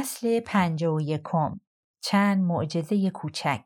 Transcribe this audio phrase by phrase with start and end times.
[0.00, 1.60] فصل پنج و یکم.
[2.02, 3.64] چند معجزه کوچک.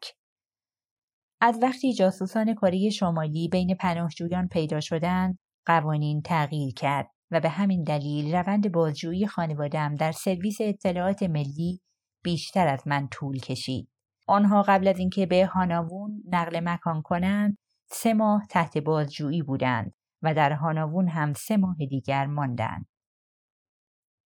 [1.41, 7.83] از وقتی جاسوسان کره شمالی بین پناهجویان پیدا شدند قوانین تغییر کرد و به همین
[7.83, 11.81] دلیل روند بازجویی خانوادم در سرویس اطلاعات ملی
[12.25, 13.89] بیشتر از من طول کشید.
[14.27, 17.59] آنها قبل از اینکه به هاناوون نقل مکان کنند
[17.91, 22.87] سه ماه تحت بازجویی بودند و در هاناوون هم سه ماه دیگر ماندند.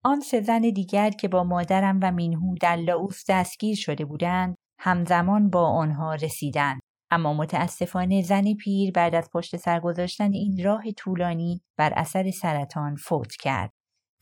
[0.04, 5.50] آن سه زن دیگر که با مادرم و مینهو در لاوس دستگیر شده بودند همزمان
[5.50, 6.80] با آنها رسیدند.
[7.10, 12.96] اما متاسفانه زن پیر بعد از پشت سر گذاشتن این راه طولانی بر اثر سرطان
[12.96, 13.70] فوت کرد.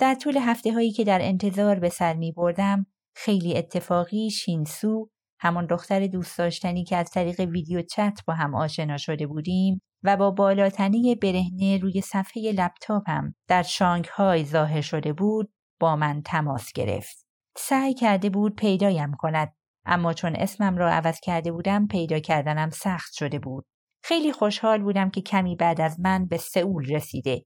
[0.01, 5.09] در طول هفته هایی که در انتظار به سر می بردم خیلی اتفاقی شینسو
[5.41, 10.17] همان دختر دوست داشتنی که از طریق ویدیو چت با هم آشنا شده بودیم و
[10.17, 17.27] با بالاتنی برهنه روی صفحه لپتاپم در شانگهای ظاهر شده بود با من تماس گرفت.
[17.57, 23.13] سعی کرده بود پیدایم کند اما چون اسمم را عوض کرده بودم پیدا کردنم سخت
[23.13, 23.67] شده بود.
[24.03, 27.45] خیلی خوشحال بودم که کمی بعد از من به سئول رسیده.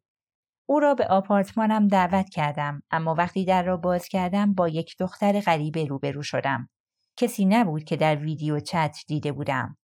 [0.69, 5.41] او را به آپارتمانم دعوت کردم اما وقتی در را باز کردم با یک دختر
[5.41, 6.69] غریبه روبرو شدم.
[7.17, 9.77] کسی نبود که در ویدیو چت دیده بودم.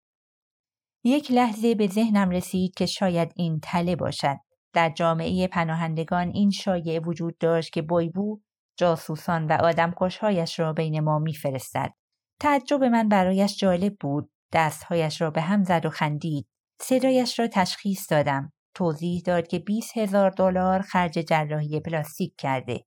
[1.04, 4.38] یک لحظه به ذهنم رسید که شاید این تله باشد.
[4.76, 8.40] در جامعه پناهندگان این شایعه وجود داشت که بایبو
[8.78, 11.94] جاسوسان و آدمکشهایش را بین ما میفرستد.
[12.42, 14.30] تعجب من برایش جالب بود.
[14.54, 16.48] دستهایش را به هم زد و خندید.
[16.82, 18.54] صدایش را تشخیص دادم.
[18.74, 22.86] توضیح داد که 20 هزار دلار خرج جراحی پلاستیک کرده.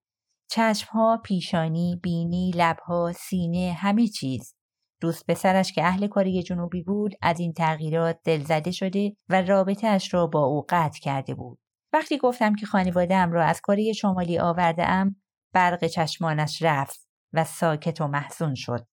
[0.50, 4.54] چشمها، پیشانی، بینی، لبها، سینه، همه چیز.
[5.00, 10.26] دوست پسرش که اهل کاری جنوبی بود از این تغییرات دلزده شده و رابطه را
[10.26, 11.58] با او قطع کرده بود.
[11.92, 15.16] وقتی گفتم که خانوادهام را از کره شمالی آورده ام
[15.54, 18.86] برق چشمانش رفت و ساکت و محزون شد.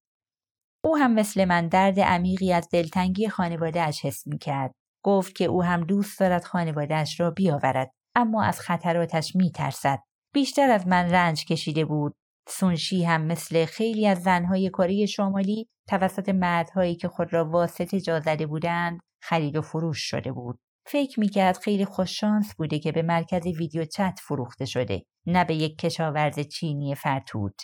[0.83, 4.71] او هم مثل من درد عمیقی از دلتنگی خانوادهاش حس می کرد.
[5.03, 9.99] گفت که او هم دوست دارد خانوادهاش را بیاورد اما از خطراتش می ترسد.
[10.33, 12.13] بیشتر از من رنج کشیده بود.
[12.47, 18.21] سونشی هم مثل خیلی از زنهای کره شمالی توسط مردهایی که خود را واسطه جا
[18.49, 20.59] بودند خرید و فروش شده بود.
[20.87, 25.77] فکر می‌کرد خیلی خوششانس بوده که به مرکز ویدیو چت فروخته شده نه به یک
[25.77, 27.61] کشاورز چینی فرتوت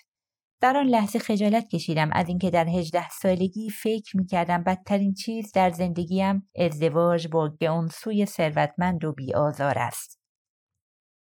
[0.62, 5.70] در آن لحظه خجالت کشیدم از اینکه در هجده سالگی فکر می‌کردم بدترین چیز در
[5.70, 10.20] زندگیم ازدواج با گئونسوی ثروتمند و بیآزار است.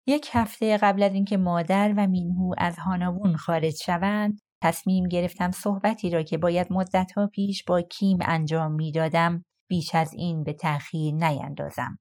[0.07, 6.09] یک هفته قبل از اینکه مادر و مینهو از هاناوون خارج شوند تصمیم گرفتم صحبتی
[6.09, 9.43] را که باید مدتها پیش با کیم انجام می‌دادم.
[9.67, 11.99] بیش از این به تأخیر نیندازم.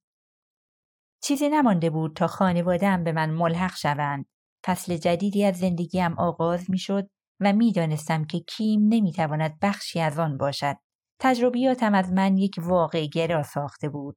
[1.22, 4.27] چیزی نمانده بود تا خانوادم به من ملحق شوند.
[4.66, 7.10] فصل جدیدی از زندگیم آغاز می شد
[7.41, 10.77] و می دانستم که کیم نمی تواند بخشی از آن باشد.
[11.21, 14.16] تجربیاتم از من یک واقع گرا ساخته بود.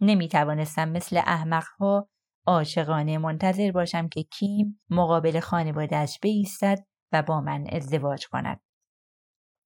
[0.00, 2.08] نمی توانستم مثل احمقها
[2.46, 6.78] عاشقانه منتظر باشم که کیم مقابل خانوادهش بایستد
[7.12, 8.60] و با من ازدواج کند.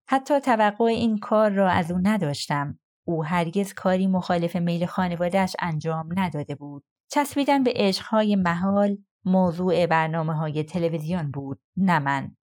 [0.09, 6.09] حتی توقع این کار را از او نداشتم او هرگز کاری مخالف میل خانوادهش انجام
[6.19, 6.83] نداده بود.
[7.11, 12.35] چسبیدن به عشقهای محال موضوع برنامه های تلویزیون بود نه من.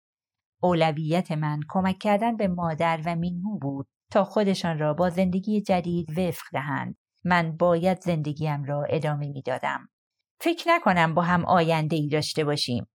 [0.62, 6.18] اولویت من کمک کردن به مادر و مینهو بود تا خودشان را با زندگی جدید
[6.18, 6.96] وفق دهند.
[7.24, 9.88] من باید زندگیم را ادامه می‌دادم.
[10.40, 12.86] فکر نکنم با هم آینده ای داشته باشیم.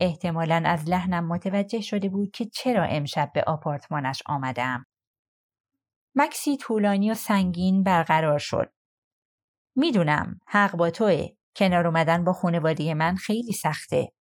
[0.00, 4.84] احتمالا از لحنم متوجه شده بود که چرا امشب به آپارتمانش آمدم.
[6.16, 8.72] مکسی طولانی و سنگین برقرار شد.
[9.76, 11.28] می‌دونم حق با توه.
[11.56, 14.12] کنار اومدن با خانواده من خیلی سخته.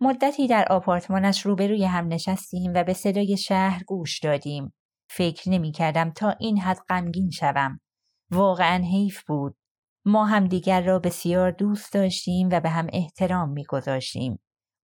[0.00, 4.72] مدتی در آپارتمانش روبروی هم نشستیم و به صدای شهر گوش دادیم.
[5.10, 7.80] فکر نمی کردم تا این حد غمگین شوم.
[8.30, 9.56] واقعا حیف بود.
[10.04, 14.38] ما هم دیگر را بسیار دوست داشتیم و به هم احترام می گذاشتیم.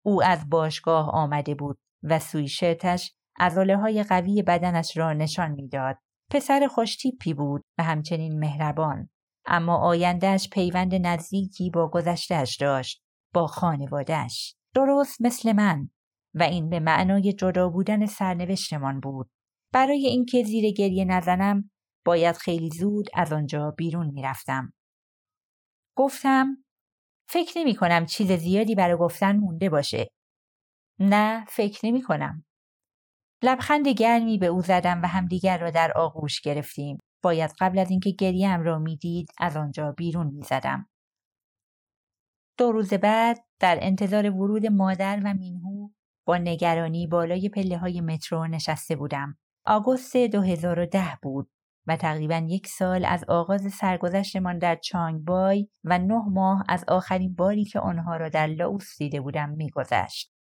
[0.05, 5.99] او از باشگاه آمده بود و سویشرتش عضله های قوی بدنش را نشان می‌داد.
[6.31, 9.09] پسر خوشتیپی بود و همچنین مهربان.
[9.47, 13.03] اما آیندهش پیوند نزدیکی با گذشتهش داشت.
[13.35, 14.55] با خانوادهش.
[14.75, 15.91] درست مثل من.
[16.35, 19.31] و این به معنای جدا بودن سرنوشتمان بود.
[19.73, 21.71] برای اینکه زیر گریه نزنم
[22.05, 24.73] باید خیلی زود از آنجا بیرون می‌رفتم.
[25.97, 26.65] گفتم
[27.29, 30.09] فکر نمی کنم چیز زیادی برای گفتن مونده باشه.
[30.99, 32.45] نه فکر نمی کنم.
[33.45, 36.99] لبخند گرمی به او زدم و همدیگر را در آغوش گرفتیم.
[37.23, 40.89] باید قبل از اینکه گریم را می‌دید از آنجا بیرون می‌زدم.
[42.59, 45.89] دو روز بعد در انتظار ورود مادر و مینهو
[46.27, 49.39] با نگرانی بالای پله های مترو نشسته بودم.
[49.67, 51.51] آگوست 2010 بود
[51.87, 57.65] و تقریبا یک سال از آغاز سرگذشتمان در چانگبای و نه ماه از آخرین باری
[57.65, 60.34] که آنها را در لاوس دیده بودم میگذشت.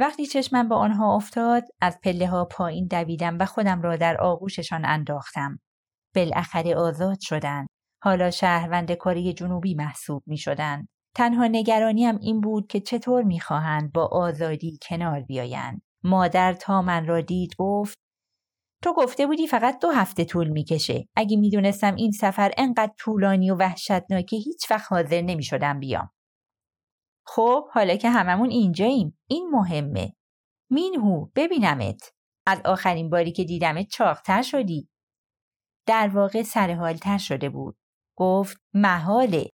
[0.00, 4.84] وقتی چشمم به آنها افتاد از پله ها پایین دویدم و خودم را در آغوششان
[4.84, 5.58] انداختم.
[6.14, 7.66] بالاخره آزاد شدند.
[8.02, 10.88] حالا شهروند کاری جنوبی محسوب می شدند.
[11.16, 15.82] تنها نگرانیم این بود که چطور می‌خواهند با آزادی کنار بیایند.
[16.04, 17.98] مادر تا من را دید گفت
[18.82, 21.06] تو گفته بودی فقط دو هفته طول می‌کشه.
[21.16, 26.10] اگه می‌دونستم این سفر انقدر طولانی و وحشتناکه هیچ وقت حاضر نمی‌شدم بیام.
[27.26, 30.14] خب حالا که هممون اینجاییم این مهمه.
[30.70, 32.12] مینهو ببینمت.
[32.46, 34.88] از آخرین باری که دیدمت چاقتر شدی.
[35.86, 37.76] در واقع سرحالتر شده بود.
[38.16, 39.50] گفت محاله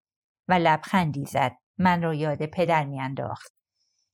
[0.48, 1.52] و لبخندی زد.
[1.78, 3.52] من را یاد پدر میانداخت.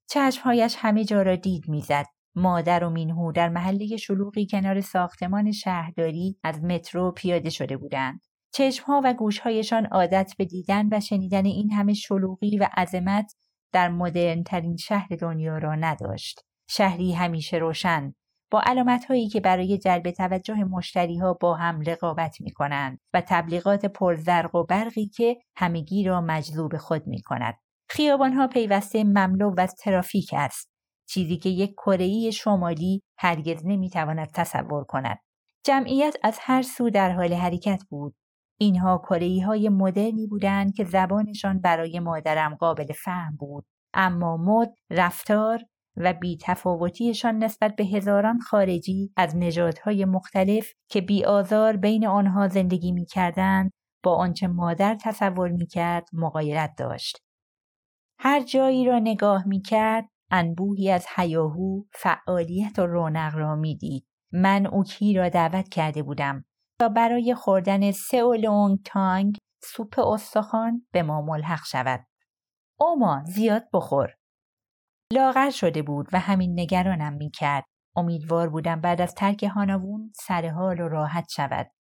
[0.09, 2.07] چشمهایش همه جا را دید می‌زد.
[2.35, 8.21] مادر و مینهو در محله شلوغی کنار ساختمان شهرداری از مترو پیاده شده بودند.
[8.55, 13.35] چشمها و گوشهایشان عادت به دیدن و شنیدن این همه شلوغی و عظمت
[13.73, 16.41] در مدرن ترین شهر دنیا را نداشت.
[16.69, 18.15] شهری همیشه روشن
[18.51, 23.21] با علامت هایی که برای جلب توجه مشتری ها با هم رقابت می کنند و
[23.21, 27.55] تبلیغات پرزرق و برقی که همگی را مجذوب خود می کند.
[27.89, 30.71] خیابان ها پیوسته مملو و ترافیک است.
[31.09, 35.19] چیزی که یک کره شمالی هرگز نمی‌تواند تصور کند.
[35.65, 38.15] جمعیت از هر سو در حال حرکت بود.
[38.63, 43.65] اینها کره های مدرنی بودند که زبانشان برای مادرم قابل فهم بود.
[43.95, 45.61] اما مد، رفتار
[45.97, 52.93] و بیتفاوتیشان نسبت به هزاران خارجی از نژادهای مختلف که بی آزار بین آنها زندگی
[52.93, 53.71] می کردند
[54.03, 57.19] با آنچه مادر تصور می کرد مقایرت داشت.
[58.19, 64.67] هر جایی را نگاه می کرد انبوهی از حیاهو فعالیت و رونق را می‌دید من
[64.67, 66.45] اوکی را دعوت کرده بودم
[66.81, 72.07] تا برای خوردن سئولونگ تانگ سوپ استخوان به ما ملحق شود.
[72.81, 74.15] اوما زیاد بخور.
[75.13, 77.65] لاغر شده بود و همین نگرانم می‌کرد.
[77.97, 81.71] امیدوار بودم بعد از ترک هاناوون سر حال و راحت شود.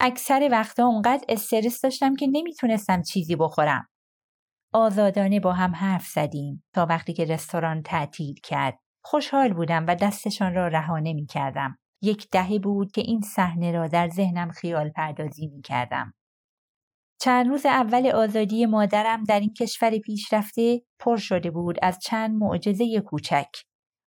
[0.00, 3.88] اکثر وقتا اونقدر استرس داشتم که نمی‌تونستم چیزی بخورم.
[4.72, 8.78] آزادانه با هم حرف زدیم تا وقتی که رستوران تعطیل کرد.
[9.04, 11.78] خوشحال بودم و دستشان را رها نمی کردم.
[12.02, 16.14] یک دهه بود که این صحنه را در ذهنم خیال پردازی می کردم.
[17.20, 23.00] چند روز اول آزادی مادرم در این کشور پیشرفته پر شده بود از چند معجزه
[23.00, 23.48] کوچک.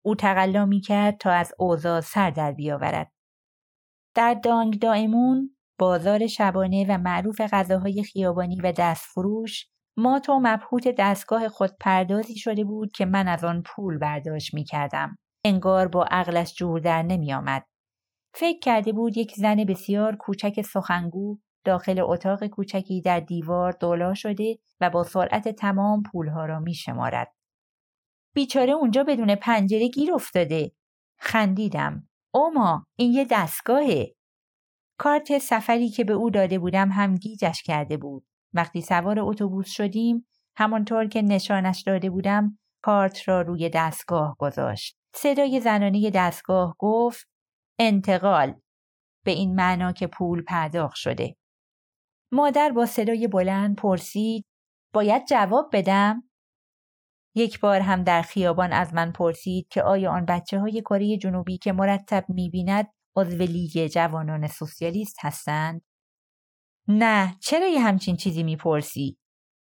[0.06, 3.12] او تقلا می کرد تا از اوضاع سر در بیاورد.
[4.16, 11.50] در دانگ دائمون بازار شبانه و معروف غذاهای خیابانی و دستفروش مات و مبهوت دستگاه
[11.50, 15.18] خودپردازی شده بود که من از آن پول برداشت می کردم.
[15.46, 17.69] انگار با عقلش جور در نمی آمد.
[18.34, 24.58] فکر کرده بود یک زن بسیار کوچک سخنگو داخل اتاق کوچکی در دیوار دولا شده
[24.82, 27.34] و با سرعت تمام پولها را می شمارد.
[28.34, 30.72] بیچاره اونجا بدون پنجره گیر افتاده.
[31.20, 32.08] خندیدم.
[32.34, 34.16] اوما این یه دستگاهه.
[34.98, 38.26] کارت سفری که به او داده بودم هم گیجش کرده بود.
[38.54, 44.98] وقتی سوار اتوبوس شدیم همانطور که نشانش داده بودم کارت را روی دستگاه گذاشت.
[45.16, 47.28] صدای زنانه دستگاه گفت
[47.80, 48.62] انتقال
[49.26, 51.36] به این معنا که پول پرداخت شده.
[52.32, 54.46] مادر با صدای بلند پرسید
[54.94, 56.30] باید جواب بدم؟
[57.36, 61.58] یک بار هم در خیابان از من پرسید که آیا آن بچه های کره جنوبی
[61.58, 65.82] که مرتب می‌بیند عضو لیگ جوانان سوسیالیست هستند؟
[66.88, 69.18] نه چرا یه همچین چیزی می‌پرسی؟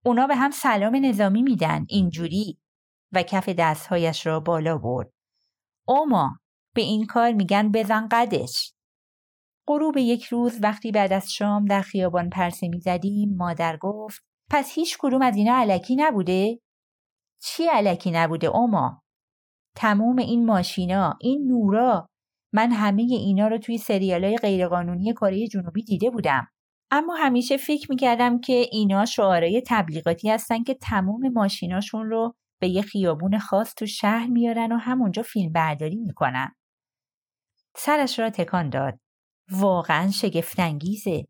[0.05, 2.59] اونا به هم سلام نظامی میدن اینجوری
[3.11, 5.11] و کف دستهایش را بالا برد.
[5.87, 6.39] اوما
[6.77, 8.73] به این کار میگن بزن قدش.
[9.67, 14.97] غروب یک روز وقتی بعد از شام در خیابان پرسه می‌زدیم مادر گفت پس هیچ
[14.99, 16.59] کدوم از اینا علکی نبوده؟
[17.41, 19.03] چی علکی نبوده اوما؟
[19.75, 22.09] تموم این ماشینا، این نورا
[22.53, 26.47] من همه اینا رو توی سریالای غیرقانونی کره جنوبی دیده بودم.
[26.91, 32.81] اما همیشه فکر می‌کردم که اینا شعارای تبلیغاتی هستن که تموم ماشیناشون رو به یه
[32.81, 36.55] خیابون خاص تو شهر میارن و همونجا فیلم برداری می‌کنن.
[37.77, 38.99] سرش را تکان داد.
[39.51, 41.27] واقعا شگفتانگیزه.